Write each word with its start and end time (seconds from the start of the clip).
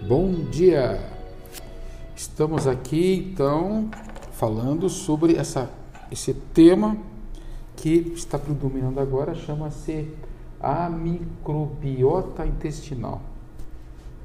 Bom 0.00 0.32
dia! 0.50 1.00
Estamos 2.16 2.66
aqui 2.66 3.32
então 3.32 3.88
falando 4.32 4.88
sobre 4.88 5.36
essa, 5.36 5.70
esse 6.10 6.34
tema 6.34 6.96
que 7.76 8.12
está 8.14 8.36
predominando 8.36 8.98
agora, 8.98 9.34
chama-se 9.34 10.08
a 10.60 10.88
microbiota 10.88 12.44
intestinal. 12.44 13.22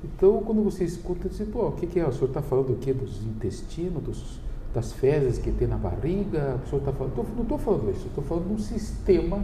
Então, 0.03 0.41
quando 0.43 0.63
você 0.63 0.83
escuta, 0.83 1.29
você, 1.29 1.45
pô, 1.45 1.67
o 1.67 1.71
que, 1.73 1.85
que 1.85 1.99
é? 1.99 2.07
O 2.07 2.11
senhor 2.11 2.27
está 2.27 2.41
falando 2.41 2.71
o 2.71 2.77
quê? 2.77 2.91
Dos 2.91 3.23
intestinos, 3.23 4.01
dos, 4.01 4.39
das 4.73 4.93
fezes 4.93 5.37
que 5.37 5.51
tem 5.51 5.67
na 5.67 5.77
barriga? 5.77 6.59
O 6.63 6.69
senhor 6.69 6.79
está 6.79 6.91
falando? 6.91 7.13
Tô, 7.13 7.23
não 7.23 7.43
estou 7.43 7.57
falando 7.57 7.91
isso, 7.91 8.07
estou 8.07 8.23
falando 8.23 8.47
de 8.47 8.53
um 8.53 8.59
sistema. 8.59 9.43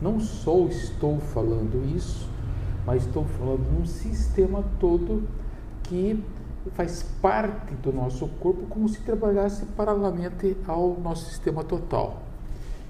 Não 0.00 0.18
só 0.18 0.66
estou 0.66 1.18
falando 1.18 1.84
isso, 1.94 2.28
mas 2.86 3.04
estou 3.04 3.24
falando 3.24 3.68
de 3.68 3.82
um 3.82 3.86
sistema 3.86 4.64
todo 4.80 5.22
que 5.88 6.22
faz 6.74 7.02
parte 7.22 7.74
do 7.76 7.92
nosso 7.92 8.28
corpo 8.40 8.66
como 8.68 8.88
se 8.88 9.00
trabalhasse 9.00 9.64
paralelamente 9.76 10.56
ao 10.66 10.98
nosso 11.00 11.26
sistema 11.26 11.64
total. 11.64 12.22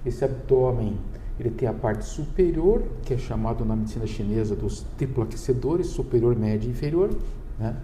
Esse 0.04 0.24
abdômen 0.24 0.98
ele 1.38 1.50
tem 1.50 1.68
a 1.68 1.72
parte 1.72 2.04
superior, 2.04 2.82
que 3.04 3.14
é 3.14 3.18
chamado 3.18 3.64
na 3.64 3.76
medicina 3.76 4.06
chinesa 4.06 4.56
dos 4.56 4.84
triploaquecedores, 4.96 5.86
superior, 5.86 6.36
médio 6.36 6.66
e 6.66 6.72
inferior. 6.72 7.10
Né? 7.58 7.76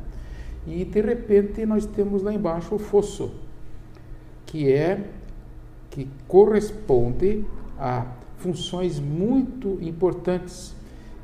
E 0.67 0.85
de 0.85 1.01
repente 1.01 1.65
nós 1.65 1.87
temos 1.87 2.23
lá 2.23 2.35
embaixo 2.35 2.75
o 2.75 2.79
fosso, 2.79 3.33
que 4.45 4.73
é 4.73 5.09
que 5.91 6.09
corresponde 6.27 7.45
a 7.79 8.07
funções 8.39 8.99
muito 8.99 9.79
importantes. 9.81 10.75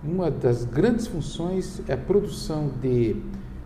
Uma 0.05 0.31
das 0.31 0.65
grandes 0.65 1.09
funções 1.09 1.83
é 1.89 1.95
a 1.95 1.97
produção 1.97 2.71
de 2.81 3.17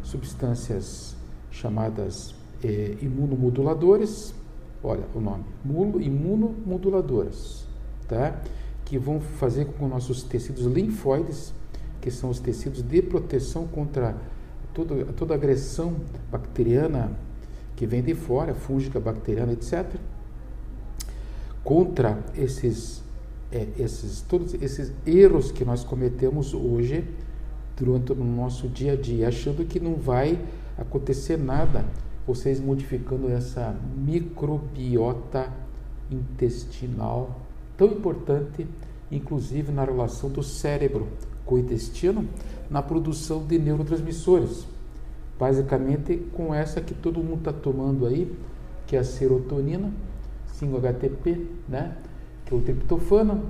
substâncias 0.05 1.17
chamadas 1.51 2.35
eh, 2.63 2.97
imunomoduladores, 3.03 4.35
olha 4.83 5.05
o 5.15 5.21
nome, 5.21 5.45
imunomoduladoras 6.01 7.67
tá? 8.07 8.41
que 8.85 8.99
vão 8.99 9.21
fazer 9.21 9.67
com 9.67 9.87
que 9.87 9.89
nossos 9.89 10.23
tecidos 10.23 10.67
linfóides, 10.67 11.53
que 12.01 12.11
são 12.11 12.31
os 12.31 12.39
tecidos 12.39 12.83
de 12.83 13.03
proteção 13.03 13.67
contra 13.67 14.17
toda, 14.73 15.05
toda 15.13 15.35
agressão 15.35 15.97
bacteriana 16.31 17.13
que 17.77 17.87
vem 17.87 18.03
de 18.03 18.15
fora, 18.15 18.55
fúngica, 18.55 19.01
bacteriana, 19.01 19.53
etc., 19.53 19.87
contra 21.65 22.23
esses, 22.37 23.03
é, 23.51 23.69
esses, 23.79 24.21
todos 24.21 24.55
esses 24.55 24.93
erros 25.07 25.51
que 25.51 25.65
nós 25.65 25.83
cometemos 25.83 26.53
hoje 26.53 27.05
durante 27.77 28.13
o 28.13 28.15
nosso 28.17 28.69
dia 28.69 28.93
a 28.93 28.97
dia, 28.97 29.29
achando 29.29 29.65
que 29.65 29.81
não 29.81 29.95
vai 29.95 30.39
acontecer 30.79 31.37
nada 31.37 31.85
vocês 32.27 32.61
modificando 32.61 33.29
essa 33.29 33.77
microbiota 33.97 35.53
intestinal 36.11 37.41
tão 37.77 37.89
importante, 37.89 38.67
inclusive 39.11 39.73
na 39.73 39.85
relação 39.85 40.31
do 40.31 40.43
cérebro 40.43 41.09
com 41.45 41.57
o 41.57 41.59
intestino, 41.59 42.27
na 42.71 42.83
produção 42.83 43.45
de 43.45 43.59
neurotransmissores. 43.59 44.67
Basicamente 45.39 46.17
com 46.33 46.55
essa 46.55 46.81
que 46.81 46.95
todo 46.95 47.23
mundo 47.23 47.39
está 47.39 47.53
tomando 47.53 48.07
aí, 48.07 48.33
que 48.87 48.97
é 48.97 49.01
a 49.01 49.05
serotonina, 49.05 49.93
5-HTP, 50.61 51.47
né? 51.69 51.97
que 52.47 52.55
é 52.55 52.57
o 52.57 52.61
triptofano, 52.61 53.45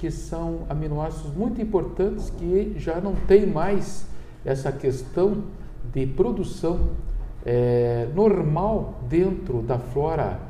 que 0.00 0.10
são 0.10 0.60
aminoácidos 0.66 1.30
muito 1.36 1.60
importantes 1.60 2.32
que 2.38 2.74
já 2.78 3.02
não 3.02 3.14
tem 3.14 3.44
mais 3.46 4.06
essa 4.42 4.72
questão 4.72 5.44
de 5.92 6.06
produção 6.06 6.88
é, 7.44 8.08
normal 8.14 8.98
dentro 9.10 9.60
da 9.60 9.78
flora 9.78 10.40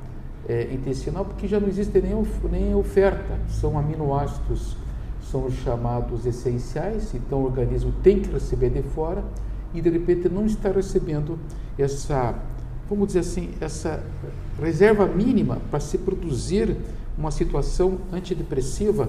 é, 0.49 0.73
intestinal, 0.73 1.25
porque 1.25 1.49
já 1.49 1.59
não 1.59 1.67
existe 1.67 2.01
nem, 2.01 2.15
nem 2.49 2.75
oferta. 2.77 3.41
São 3.49 3.77
aminoácidos, 3.77 4.77
são 5.21 5.47
os 5.47 5.55
chamados 5.55 6.25
essenciais, 6.27 7.13
então 7.13 7.41
o 7.41 7.45
organismo 7.45 7.93
tem 8.05 8.21
que 8.21 8.31
receber 8.31 8.71
de 8.71 8.83
fora 8.83 9.25
e 9.75 9.81
de 9.81 9.91
repente 9.91 10.29
não 10.29 10.47
está 10.47 10.71
recebendo 10.71 11.37
essa, 11.77 12.37
vamos 12.89 13.09
dizer 13.09 13.21
assim, 13.21 13.51
essa 13.61 14.01
reserva 14.63 15.07
mínima 15.07 15.59
para 15.73 15.81
se 15.81 15.99
produzir 15.99 16.77
uma 17.19 17.33
situação 17.33 17.99
antidepressiva 18.13 19.09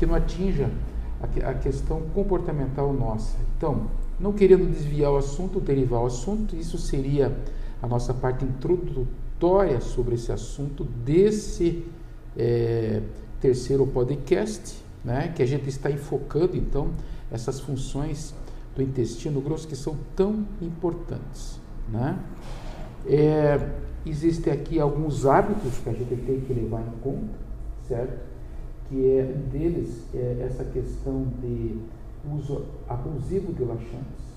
que 0.00 0.06
não 0.06 0.14
atinja 0.14 0.70
a, 1.20 1.50
a 1.50 1.54
questão 1.54 2.00
comportamental 2.14 2.90
nossa. 2.90 3.36
Então, 3.54 3.90
não 4.18 4.32
querendo 4.32 4.66
desviar 4.70 5.12
o 5.12 5.18
assunto, 5.18 5.60
derivar 5.60 6.00
o 6.00 6.06
assunto, 6.06 6.56
isso 6.56 6.78
seria 6.78 7.36
a 7.82 7.86
nossa 7.86 8.14
parte 8.14 8.42
introdutória 8.42 9.78
sobre 9.82 10.14
esse 10.14 10.32
assunto 10.32 10.84
desse 10.84 11.84
é, 12.34 13.02
terceiro 13.42 13.86
podcast, 13.86 14.82
né, 15.04 15.34
que 15.36 15.42
a 15.42 15.46
gente 15.46 15.68
está 15.68 15.90
enfocando 15.90 16.56
então 16.56 16.90
essas 17.30 17.60
funções 17.60 18.34
do 18.74 18.82
intestino 18.82 19.38
grosso 19.42 19.68
que 19.68 19.76
são 19.76 19.98
tão 20.16 20.46
importantes. 20.62 21.60
Né? 21.90 22.18
É, 23.06 23.68
existem 24.06 24.50
aqui 24.50 24.80
alguns 24.80 25.26
hábitos 25.26 25.76
que 25.76 25.90
a 25.90 25.92
gente 25.92 26.16
tem 26.24 26.40
que 26.40 26.54
levar 26.54 26.80
em 26.80 27.00
conta, 27.02 27.38
certo? 27.86 28.29
Que 28.90 29.08
é 29.08 29.34
um 29.34 29.48
deles 29.48 30.04
é 30.12 30.46
essa 30.46 30.64
questão 30.64 31.26
de 31.40 31.78
uso 32.36 32.66
abusivo 32.86 33.54
de 33.54 33.64
laxantes. 33.64 34.28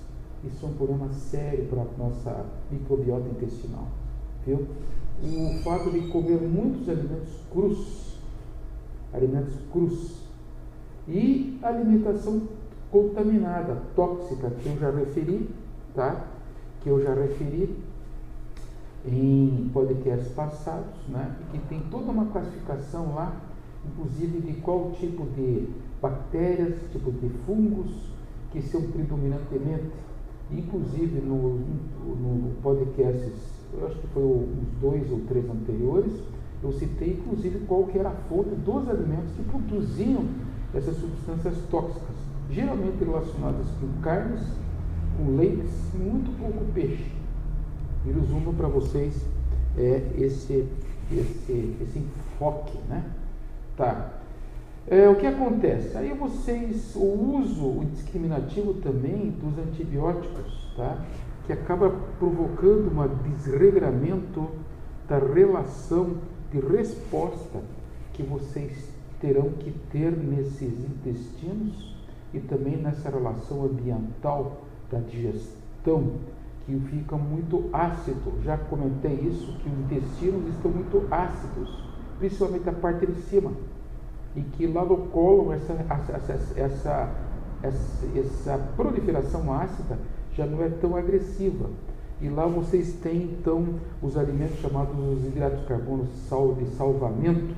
Isso 0.42 0.64
é 0.64 0.68
um 0.70 0.74
problema 0.74 1.12
sério 1.12 1.66
para 1.66 1.82
a 1.82 1.86
nossa 1.98 2.46
microbiota 2.70 3.28
intestinal 3.28 3.88
viu? 4.46 4.66
O 5.22 5.62
fato 5.62 5.90
de 5.90 6.08
comer 6.08 6.40
muitos 6.40 6.88
alimentos 6.88 7.34
crus, 7.52 8.16
alimentos 9.12 9.54
crus, 9.72 10.24
e 11.06 11.58
alimentação 11.62 12.42
contaminada, 12.90 13.82
tóxica, 13.94 14.50
que 14.50 14.66
eu 14.66 14.78
já 14.78 14.90
referi, 14.90 15.50
tá? 15.94 16.24
Que 16.82 16.88
eu 16.88 17.02
já 17.02 17.14
referi 17.14 17.76
em 19.06 19.70
podcasts 19.72 20.32
passados, 20.32 21.08
né? 21.08 21.36
E 21.52 21.58
que 21.58 21.66
tem 21.68 21.80
toda 21.90 22.10
uma 22.10 22.26
classificação 22.26 23.14
lá, 23.14 23.36
inclusive 23.86 24.40
de 24.40 24.54
qual 24.60 24.92
tipo 24.92 25.24
de 25.36 25.68
bactérias, 26.00 26.74
tipo 26.92 27.10
de 27.12 27.28
fungos 27.46 27.90
que 28.50 28.60
são 28.62 28.82
predominantemente, 28.82 29.90
inclusive 30.50 31.20
no, 31.20 31.58
no, 31.58 32.50
podcasts 32.62 33.54
eu 33.72 33.86
acho 33.86 33.98
que 33.98 34.06
foi 34.08 34.22
os 34.22 34.80
dois 34.80 35.10
ou 35.10 35.20
três 35.26 35.48
anteriores, 35.50 36.12
eu 36.62 36.72
citei 36.72 37.14
inclusive 37.14 37.60
qual 37.66 37.84
que 37.84 37.98
era 37.98 38.10
a 38.10 38.14
fonte 38.28 38.54
dos 38.54 38.88
alimentos 38.88 39.32
que 39.36 39.42
produziam 39.42 40.24
essas 40.72 40.96
substâncias 40.96 41.56
tóxicas, 41.70 42.16
geralmente 42.50 43.02
relacionadas 43.04 43.66
com 43.80 44.00
carnes, 44.00 44.42
com 45.16 45.36
leites 45.36 45.72
e 45.94 45.98
muito 45.98 46.36
pouco 46.38 46.64
peixe. 46.72 47.10
E 48.06 48.12
resumo 48.12 48.52
para 48.54 48.68
vocês 48.68 49.26
é 49.76 50.12
esse, 50.18 50.66
esse, 51.10 51.76
esse 51.80 51.98
enfoque, 51.98 52.78
né? 52.88 53.04
Tá. 53.76 54.10
É, 54.86 55.08
o 55.08 55.16
que 55.16 55.26
acontece? 55.26 55.96
Aí 55.96 56.12
vocês, 56.12 56.94
o 56.94 57.38
uso 57.38 57.82
indiscriminativo 57.82 58.74
também 58.74 59.30
dos 59.30 59.58
antibióticos, 59.58 60.72
tá? 60.76 60.98
que 61.46 61.52
acaba 61.52 61.90
provocando 62.18 62.90
um 62.90 63.30
desregramento 63.30 64.48
da 65.08 65.18
relação 65.18 66.16
de 66.50 66.58
resposta 66.60 67.60
que 68.12 68.22
vocês 68.22 68.90
terão 69.20 69.50
que 69.50 69.70
ter 69.90 70.12
nesses 70.12 70.84
intestinos 70.84 71.94
e 72.32 72.40
também 72.40 72.76
nessa 72.76 73.10
relação 73.10 73.64
ambiental 73.64 74.62
da 74.90 74.98
digestão, 74.98 76.12
que 76.66 76.78
fica 76.90 77.16
muito 77.16 77.68
ácido. 77.72 78.34
Já 78.42 78.56
comentei 78.56 79.14
isso, 79.14 79.58
que 79.58 79.68
os 79.68 79.78
intestinos 79.78 80.48
estão 80.54 80.70
muito 80.70 81.06
ácidos, 81.10 81.84
principalmente 82.18 82.68
a 82.68 82.72
parte 82.72 83.06
de 83.06 83.20
cima, 83.22 83.52
e 84.36 84.42
que 84.42 84.66
lá 84.66 84.84
no 84.84 84.96
colo 85.08 85.52
essa, 85.52 85.72
essa, 85.72 86.52
essa, 86.56 87.10
essa, 87.62 88.58
proliferação 88.76 89.52
ácida 89.52 89.98
já 90.36 90.44
não 90.46 90.62
é 90.62 90.68
tão 90.68 90.96
agressiva. 90.96 91.70
E 92.20 92.28
lá 92.28 92.46
vocês 92.46 92.94
têm 92.94 93.22
então 93.22 93.74
os 94.02 94.16
alimentos 94.16 94.58
chamados 94.58 94.94
os 94.98 95.24
hidratos 95.24 95.60
de 95.60 95.66
carbono 95.66 96.04
de 96.04 96.66
salvamento, 96.76 97.54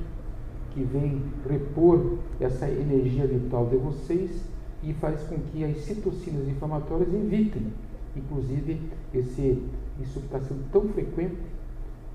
que 0.73 0.83
vem 0.83 1.23
repor 1.49 2.17
essa 2.39 2.69
energia 2.69 3.25
vital 3.25 3.65
de 3.65 3.77
vocês 3.77 4.43
e 4.83 4.93
faz 4.93 5.21
com 5.23 5.37
que 5.37 5.63
as 5.63 5.77
citocinas 5.77 6.47
inflamatórias 6.47 7.11
evitem, 7.13 7.73
inclusive, 8.15 8.79
esse, 9.13 9.63
isso 9.99 10.19
que 10.19 10.25
está 10.25 10.39
sendo 10.39 10.69
tão 10.71 10.87
frequente 10.89 11.37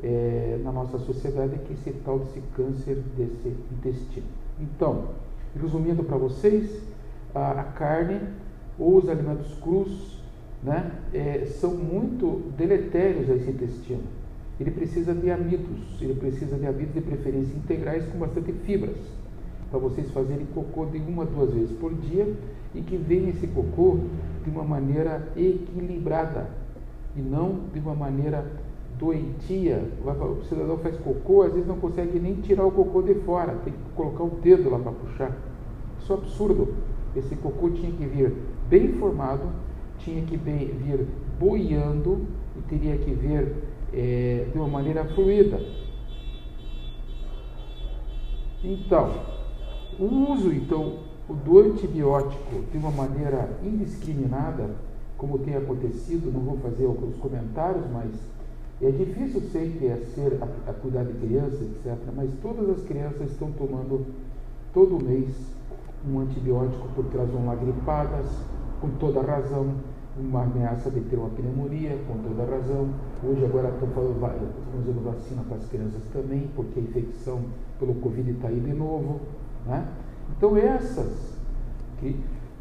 é, 0.03 0.59
na 0.63 0.73
nossa 0.73 0.99
sociedade, 0.99 1.57
que 1.67 1.73
é 1.73 1.75
esse 1.75 1.93
tal 2.05 2.19
desse 2.19 2.41
câncer 2.57 2.97
desse 3.17 3.55
intestino. 3.73 4.27
Então, 4.61 5.09
resumindo 5.61 6.03
para 6.03 6.17
vocês, 6.17 6.83
a, 7.35 7.53
a 7.53 7.65
carne 7.65 8.21
ou 8.79 8.97
os 8.97 9.09
alimentos 9.09 9.55
crus 9.61 10.21
né, 10.63 10.93
é, 11.13 11.47
são 11.47 11.73
muito 11.75 12.51
deletérios 12.57 13.31
a 13.31 13.35
esse 13.35 13.51
intestino. 13.51 14.03
Ele 14.61 14.71
precisa 14.71 15.15
de 15.15 15.31
amidos, 15.31 16.01
ele 16.01 16.15
precisa 16.15 16.57
de 16.57 16.67
amidos 16.67 16.95
de 16.95 17.01
preferência 17.01 17.55
integrais 17.57 18.05
com 18.07 18.19
bastante 18.19 18.53
fibras, 18.65 18.97
para 19.71 19.79
vocês 19.79 20.11
fazerem 20.11 20.47
cocô 20.55 20.85
de 20.87 20.99
uma, 20.99 21.25
duas 21.25 21.53
vezes 21.53 21.73
por 21.79 21.95
dia 21.95 22.33
e 22.75 22.83
que 22.83 22.97
venha 22.97 23.31
esse 23.31 23.47
cocô 23.47 23.99
de 24.45 24.51
uma 24.51 24.63
maneira 24.63 25.27
equilibrada 25.35 26.49
e 27.17 27.21
não 27.21 27.61
de 27.73 27.81
uma 27.81 27.95
maneira 27.95 28.45
doentia. 29.03 29.83
O 30.05 30.45
cidadão 30.45 30.79
faz 30.79 30.97
cocô, 30.99 31.43
às 31.43 31.53
vezes 31.53 31.67
não 31.67 31.77
consegue 31.77 32.21
nem 32.21 32.37
tirar 32.37 32.65
o 32.65 32.71
cocô 32.71 33.03
de 33.03 33.15
fora, 33.17 33.57
tem 33.65 33.73
que 33.73 33.79
colocar 33.97 34.23
o 34.23 34.31
dedo 34.41 34.71
lá 34.71 34.79
para 34.79 34.93
puxar. 34.93 35.37
Isso 35.99 36.13
é 36.13 36.17
absurdo. 36.17 36.75
Esse 37.17 37.35
cocô 37.35 37.69
tinha 37.71 37.91
que 37.91 38.07
vir 38.07 38.33
bem 38.69 38.93
formado, 38.93 39.43
tinha 39.99 40.23
que 40.25 40.37
vir 40.37 41.07
boiando 41.39 42.21
e 42.57 42.63
teria 42.63 42.97
que 42.97 43.11
vir 43.13 43.55
é, 43.93 44.47
de 44.51 44.57
uma 44.57 44.69
maneira 44.69 45.05
fluida. 45.05 45.61
Então, 48.63 49.13
o 49.99 50.33
uso 50.33 50.53
então 50.53 51.01
do 51.45 51.59
antibiótico 51.59 52.63
de 52.71 52.79
uma 52.79 52.91
maneira 52.91 53.59
indiscriminada, 53.65 54.71
como 55.19 55.39
tem 55.39 55.57
acontecido, 55.57 56.33
não 56.33 56.41
vou 56.41 56.59
fazer 56.59 56.87
alguns 56.87 57.17
comentários, 57.17 57.85
mas 57.93 58.11
é 58.81 58.91
difícil 58.91 59.41
sempre 59.53 59.87
é 59.87 59.97
ser 60.15 60.39
a, 60.41 60.71
a 60.71 60.75
cuidar 60.75 61.05
de 61.05 61.13
crianças, 61.15 61.61
etc. 61.61 61.97
Mas 62.15 62.31
todas 62.43 62.69
as 62.71 62.83
crianças 62.85 63.31
estão 63.31 63.51
tomando 63.53 64.07
todo 64.73 65.03
mês 65.03 65.29
um 66.09 66.21
antibiótico 66.21 66.89
porque 66.95 67.17
elas 67.17 67.31
vão 67.31 67.47
lá 67.47 67.55
gripadas, 67.55 68.27
com 68.81 68.89
toda 68.99 69.23
razão, 69.23 69.75
uma 70.19 70.43
ameaça 70.43 70.91
de 70.91 71.01
ter 71.01 71.17
uma 71.17 71.31
pneumonia, 71.31 71.97
com 72.07 72.19
toda 72.19 72.51
razão. 72.51 72.89
Hoje 73.23 73.45
agora 73.45 73.69
estão 73.69 73.89
usando 73.89 75.05
vacina 75.05 75.43
para 75.49 75.57
as 75.57 75.69
crianças 75.69 76.03
também, 76.13 76.51
porque 76.55 76.81
a 76.81 76.83
infecção 76.83 77.41
pelo 77.79 77.95
Covid 77.95 78.31
está 78.31 78.49
aí 78.49 78.61
de 78.61 78.73
novo. 78.73 79.21
Né? 79.67 79.87
Então 80.37 80.57
essas 80.57 81.37
que, 81.99 82.17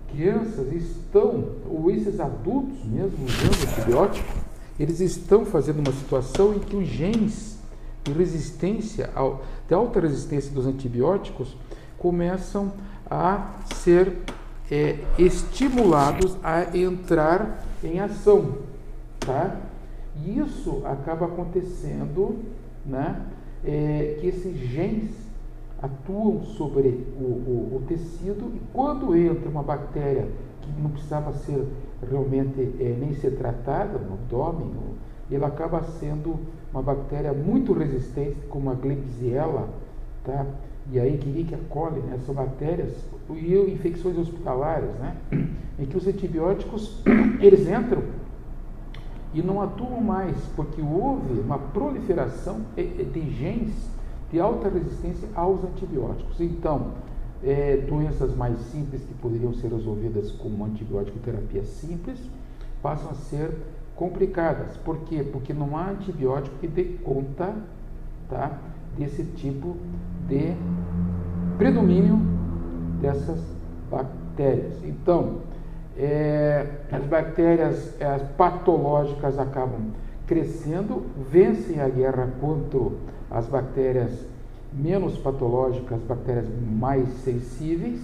crianças 0.10 0.72
estão, 0.72 1.46
ou 1.70 1.90
esses 1.90 2.20
adultos 2.20 2.84
mesmo 2.86 3.26
usando 3.26 3.70
antibiótico, 3.70 4.41
eles 4.82 5.00
estão 5.00 5.46
fazendo 5.46 5.80
uma 5.80 5.92
situação 5.92 6.56
em 6.56 6.60
que 6.60 6.76
os 6.76 6.88
genes 6.88 7.60
de 8.04 8.12
resistência, 8.12 9.12
de 9.68 9.74
alta 9.76 10.00
resistência 10.00 10.52
dos 10.52 10.66
antibióticos, 10.66 11.56
começam 12.00 12.74
a 13.08 13.52
ser 13.76 14.18
é, 14.72 14.98
estimulados 15.20 16.36
a 16.44 16.76
entrar 16.76 17.64
em 17.84 18.00
ação, 18.00 18.56
tá? 19.20 19.56
E 20.16 20.40
isso 20.40 20.82
acaba 20.84 21.28
acontecendo, 21.28 22.40
né? 22.84 23.22
É, 23.64 24.18
que 24.20 24.28
esses 24.28 24.58
genes 24.58 25.12
atuam 25.80 26.44
sobre 26.44 27.06
o, 27.20 27.24
o, 27.24 27.76
o, 27.76 27.84
tecido 27.88 28.52
e 28.56 28.62
quando 28.74 29.16
entra 29.16 29.48
uma 29.48 29.62
bactéria 29.62 30.28
que 30.62 30.82
não 30.82 30.90
precisava 30.90 31.34
ser 31.34 31.68
realmente 32.10 32.60
é, 32.80 32.96
nem 33.00 33.14
ser 33.14 33.32
tratada 33.32 33.98
no 33.98 34.14
abdômen, 34.14 34.72
ela 35.32 35.48
acaba 35.48 35.82
sendo 35.84 36.36
uma 36.74 36.82
bactéria 36.82 37.34
muito 37.34 37.74
resistente, 37.74 38.38
como 38.50 38.70
a 38.70 38.76
Klebsiella, 38.76 39.70
tá? 40.24 40.46
e 40.92 41.00
a 41.00 41.08
Escherichia 41.08 41.60
coli, 41.70 42.02
né? 42.02 42.20
são 42.26 42.34
bactérias, 42.36 42.92
e 43.30 43.56
infecções 43.72 44.18
hospitalares, 44.18 44.90
né? 44.96 45.16
em 45.80 45.86
que 45.86 45.96
os 45.96 46.08
antibióticos 46.08 47.02
eles 47.40 47.68
entram 47.68 48.04
e 49.34 49.42
não 49.42 49.62
atuam 49.62 50.02
mais, 50.02 50.36
porque 50.56 50.82
houve 50.82 51.40
uma 51.40 51.58
proliferação 51.58 52.62
de 52.76 53.30
genes 53.32 53.90
de 54.32 54.40
alta 54.40 54.70
resistência 54.70 55.28
aos 55.36 55.64
antibióticos. 55.64 56.40
Então, 56.40 56.92
é, 57.44 57.78
doenças 57.78 58.36
mais 58.36 58.58
simples 58.72 59.04
que 59.04 59.14
poderiam 59.16 59.54
ser 59.54 59.72
resolvidas 59.72 60.32
com 60.32 60.48
uma 60.48 60.68
antibiótico 60.68 61.18
terapia 61.20 61.64
simples 61.64 62.20
passam 62.82 63.12
a 63.12 63.16
ser 63.16 63.52
complicadas. 63.96 64.78
Por 64.78 64.98
quê? 65.02 65.24
Porque 65.24 65.54
não 65.54 65.78
há 65.78 65.90
antibiótico 65.90 66.56
que 66.60 66.68
dê 66.68 66.84
conta 67.04 67.54
tá, 68.30 68.58
desse 68.98 69.24
tipo 69.24 69.76
de 70.28 70.54
predomínio 71.58 72.20
dessas 73.02 73.40
bactérias. 73.90 74.84
Então, 74.84 75.40
é, 75.98 76.66
as 76.92 77.04
bactérias 77.06 78.02
as 78.02 78.22
patológicas 78.38 79.38
acabam 79.38 79.92
crescendo, 80.26 81.06
vencem 81.30 81.82
a 81.82 81.90
guerra 81.90 82.30
contra 82.40 82.92
as 83.30 83.48
bactérias 83.48 84.12
menos 84.72 85.18
patológicas, 85.18 86.02
bactérias 86.04 86.48
mais 86.72 87.08
sensíveis, 87.24 88.00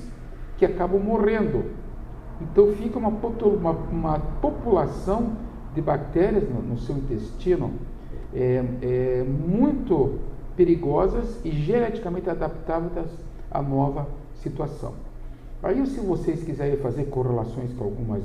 que 0.57 0.65
acabam 0.65 0.99
morrendo. 0.99 1.65
Então 2.41 2.71
fica 2.73 2.99
uma, 2.99 3.09
uma, 3.09 3.71
uma 3.71 4.19
população 4.41 5.33
de 5.73 5.81
bactérias 5.81 6.43
no, 6.49 6.61
no 6.61 6.77
seu 6.77 6.95
intestino 6.97 7.71
é, 8.33 8.63
é, 8.81 9.23
muito 9.23 10.19
perigosas 10.55 11.39
e 11.45 11.51
geneticamente 11.51 12.29
adaptadas 12.29 13.07
à 13.49 13.61
nova 13.61 14.07
situação. 14.35 14.93
Aí, 15.61 15.85
se 15.87 15.99
vocês 15.99 16.43
quiserem 16.43 16.77
fazer 16.77 17.05
correlações 17.05 17.73
com 17.73 17.83
algumas 17.83 18.23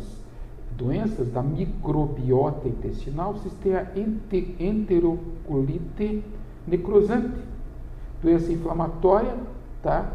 doenças 0.77 1.31
da 1.31 1.43
microbiota 1.43 2.69
intestinal, 2.69 3.35
vocês 3.35 3.55
têm 3.63 3.75
a 3.75 3.87
enterocolite 4.61 6.23
necrosante, 6.67 7.31
doença 8.23 8.53
inflamatória, 8.53 9.35
tá? 9.83 10.11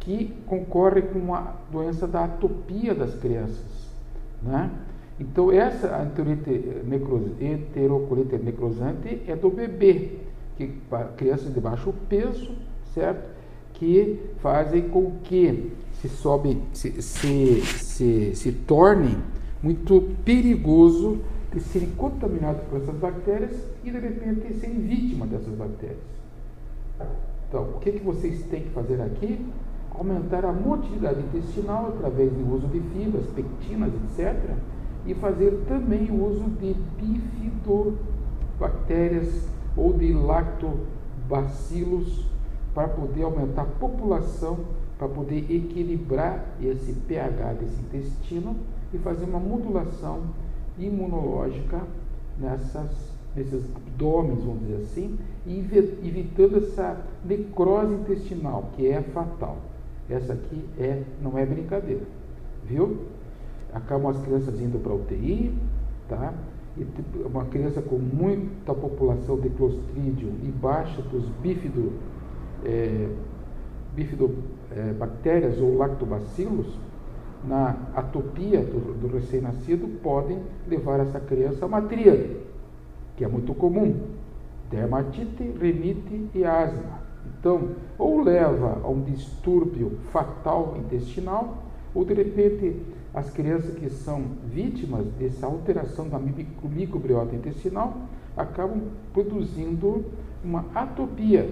que 0.00 0.34
concorre 0.46 1.02
com 1.02 1.34
a 1.34 1.54
doença 1.70 2.06
da 2.08 2.24
atopia 2.24 2.94
das 2.94 3.14
crianças. 3.14 3.64
Né? 4.42 4.70
Então, 5.20 5.52
essa 5.52 6.04
enterocolite 7.40 8.36
necrosante 8.38 9.22
é 9.28 9.36
do 9.36 9.50
bebê, 9.50 10.18
que 10.56 10.74
crianças 11.16 11.54
de 11.54 11.60
baixo 11.60 11.94
peso, 12.08 12.50
certo? 12.92 13.30
Que 13.74 14.20
fazem 14.40 14.88
com 14.88 15.12
que 15.22 15.72
se 16.00 16.08
sobe, 16.08 16.60
se, 16.72 17.00
se, 17.00 17.60
se, 17.60 18.34
se 18.34 18.52
torne 18.52 19.16
muito 19.62 20.02
perigoso 20.24 21.20
de 21.52 21.60
serem 21.60 21.90
contaminados 21.90 22.62
por 22.64 22.80
essas 22.80 22.96
bactérias 22.96 23.52
e 23.84 23.90
de 23.90 23.98
repente 23.98 24.54
serem 24.54 24.80
vítima 24.80 25.26
dessas 25.26 25.54
bactérias. 25.54 25.98
Então, 27.52 27.64
o 27.64 27.78
que, 27.80 27.92
que 27.92 28.02
vocês 28.02 28.42
têm 28.44 28.62
que 28.62 28.70
fazer 28.70 28.98
aqui? 29.02 29.46
Aumentar 29.94 30.42
a 30.42 30.54
motilidade 30.54 31.20
intestinal 31.20 31.88
através 31.88 32.32
do 32.32 32.50
uso 32.50 32.66
de 32.68 32.80
fibras, 32.80 33.26
pectinas, 33.26 33.92
etc. 33.92 34.52
E 35.04 35.12
fazer 35.12 35.62
também 35.68 36.10
o 36.10 36.28
uso 36.28 36.44
de 36.44 36.74
bifidobactérias 36.98 39.46
ou 39.76 39.92
de 39.92 40.14
lactobacilos 40.14 42.24
para 42.74 42.88
poder 42.88 43.24
aumentar 43.24 43.64
a 43.64 43.66
população, 43.66 44.60
para 44.96 45.08
poder 45.08 45.40
equilibrar 45.54 46.56
esse 46.58 46.94
pH 46.94 47.52
desse 47.60 47.82
intestino 47.82 48.56
e 48.94 48.98
fazer 48.98 49.26
uma 49.26 49.38
modulação 49.38 50.22
imunológica 50.78 51.82
nessas, 52.38 53.11
nesses 53.34 53.64
abdômenes, 53.76 54.44
vamos 54.44 54.60
dizer 54.60 54.82
assim, 54.82 55.18
e 55.46 55.58
evitando 56.04 56.58
essa 56.58 57.00
necrose 57.24 57.94
intestinal, 57.94 58.70
que 58.76 58.86
é 58.86 59.00
fatal. 59.00 59.56
Essa 60.08 60.34
aqui 60.34 60.64
é, 60.78 61.02
não 61.22 61.38
é 61.38 61.46
brincadeira, 61.46 62.02
viu? 62.64 62.98
Acabam 63.72 64.10
as 64.10 64.22
crianças 64.22 64.60
indo 64.60 64.78
para 64.78 64.92
UTI, 64.92 65.54
tá? 66.08 66.34
E 66.76 66.86
uma 67.26 67.44
criança 67.46 67.80
com 67.82 67.96
muita 67.96 68.74
população 68.74 69.38
de 69.38 69.48
clostridium 69.50 70.32
e 70.42 70.48
baixa 70.50 71.00
dos 71.02 71.24
bífido, 71.42 71.92
é, 72.64 73.08
bifidobactérias 73.94 75.58
é, 75.58 75.62
ou 75.62 75.76
lactobacilos, 75.76 76.78
na 77.44 77.76
atopia 77.94 78.60
do, 78.60 79.00
do 79.00 79.14
recém-nascido, 79.14 79.88
podem 80.00 80.38
levar 80.68 81.00
essa 81.00 81.18
criança 81.18 81.64
a 81.64 81.68
uma 81.68 81.82
tríade, 81.82 82.36
que 83.16 83.24
é 83.24 83.28
muito 83.28 83.54
comum: 83.54 83.94
dermatite, 84.70 85.42
rinite 85.60 86.28
e 86.34 86.44
asma. 86.44 87.02
Então, 87.38 87.70
ou 87.98 88.22
leva 88.22 88.80
a 88.82 88.88
um 88.88 89.02
distúrbio 89.02 89.98
fatal 90.12 90.76
intestinal, 90.78 91.58
ou 91.94 92.04
de 92.04 92.14
repente 92.14 92.76
as 93.14 93.30
crianças 93.30 93.74
que 93.74 93.90
são 93.90 94.22
vítimas 94.46 95.06
dessa 95.18 95.46
alteração 95.46 96.08
da 96.08 96.18
microbiota 96.18 97.34
intestinal 97.34 97.94
acabam 98.36 98.80
produzindo 99.12 100.04
uma 100.42 100.64
atopia, 100.74 101.48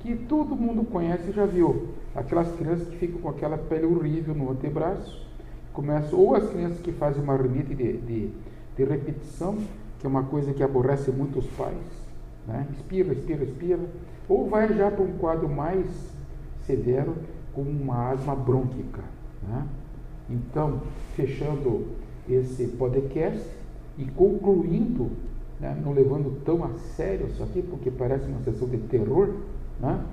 que 0.00 0.14
todo 0.14 0.54
mundo 0.54 0.84
conhece 0.84 1.30
e 1.30 1.32
já 1.32 1.46
viu. 1.46 1.88
Aquelas 2.14 2.52
crianças 2.56 2.86
que 2.88 2.96
ficam 2.96 3.22
com 3.22 3.28
aquela 3.30 3.56
pele 3.56 3.86
horrível 3.86 4.34
no 4.34 4.50
antebraço, 4.50 5.26
começam, 5.72 6.18
ou 6.18 6.34
as 6.34 6.48
crianças 6.50 6.78
que 6.80 6.92
fazem 6.92 7.22
uma 7.22 7.36
rinite 7.36 7.74
de, 7.74 7.96
de, 7.96 8.30
de 8.76 8.84
repetição, 8.84 9.56
que 10.02 10.06
é 10.06 10.10
uma 10.10 10.24
coisa 10.24 10.52
que 10.52 10.64
aborrece 10.64 11.12
muito 11.12 11.38
os 11.38 11.46
pais. 11.46 11.76
Né? 12.46 12.66
Expira, 12.72 13.12
expira, 13.12 13.44
expira. 13.44 13.80
Ou 14.28 14.50
vai 14.50 14.66
já 14.74 14.90
para 14.90 15.00
um 15.00 15.16
quadro 15.16 15.48
mais 15.48 15.86
severo, 16.66 17.14
como 17.54 17.70
uma 17.70 18.10
asma 18.10 18.34
brônquica. 18.34 19.00
Né? 19.46 19.64
Então, 20.28 20.82
fechando 21.14 21.86
esse 22.28 22.66
podcast 22.66 23.48
e 23.96 24.04
concluindo, 24.06 25.12
né, 25.60 25.80
não 25.84 25.92
levando 25.92 26.42
tão 26.44 26.64
a 26.64 26.70
sério 26.96 27.28
isso 27.28 27.42
aqui, 27.44 27.62
porque 27.62 27.88
parece 27.88 28.26
uma 28.26 28.40
sessão 28.40 28.68
de 28.68 28.78
terror, 28.78 29.36
né? 29.78 30.04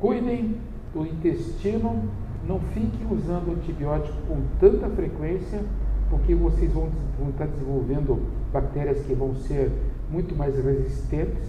cuidem 0.00 0.56
do 0.94 1.04
intestino, 1.04 2.02
não 2.48 2.60
fiquem 2.60 3.06
usando 3.10 3.52
antibiótico 3.52 4.16
com 4.26 4.40
tanta 4.58 4.88
frequência, 4.88 5.60
porque 6.14 6.32
vocês 6.32 6.72
vão, 6.72 6.88
vão 7.18 7.30
estar 7.30 7.46
desenvolvendo 7.46 8.22
bactérias 8.52 9.04
que 9.04 9.14
vão 9.14 9.34
ser 9.34 9.68
muito 10.08 10.36
mais 10.36 10.54
resistentes. 10.54 11.42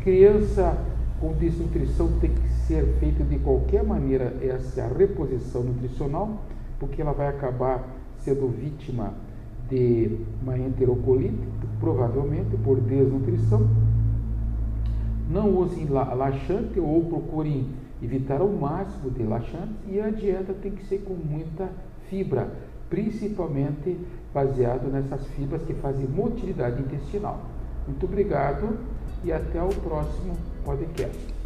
Criança 0.00 0.78
com 1.20 1.34
desnutrição 1.34 2.08
tem 2.18 2.30
que 2.30 2.48
ser 2.66 2.86
feita 2.98 3.22
de 3.22 3.38
qualquer 3.38 3.84
maneira 3.84 4.34
essa 4.40 4.88
reposição 4.88 5.62
nutricional, 5.62 6.42
porque 6.80 7.02
ela 7.02 7.12
vai 7.12 7.28
acabar 7.28 7.86
sendo 8.20 8.48
vítima 8.48 9.12
de 9.68 10.18
uma 10.42 10.56
enterocolite, 10.56 11.46
provavelmente 11.78 12.56
por 12.64 12.80
desnutrição. 12.80 13.68
Não 15.28 15.54
usem 15.54 15.86
laxante 15.86 16.80
ou 16.80 17.04
procurem 17.04 17.66
evitar 18.02 18.40
ao 18.40 18.48
máximo 18.48 19.10
de 19.10 19.22
laxantes 19.22 19.76
e 19.86 20.00
a 20.00 20.08
dieta 20.08 20.54
tem 20.54 20.72
que 20.72 20.86
ser 20.86 20.98
com 21.00 21.12
muita 21.12 21.68
fibra, 22.08 22.50
principalmente 22.88 23.98
baseado 24.32 24.90
nessas 24.90 25.26
fibras 25.28 25.62
que 25.62 25.74
fazem 25.74 26.06
motilidade 26.06 26.80
intestinal. 26.80 27.40
Muito 27.86 28.04
obrigado 28.06 28.78
e 29.24 29.32
até 29.32 29.62
o 29.62 29.68
próximo 29.68 30.36
podcast. 30.64 31.37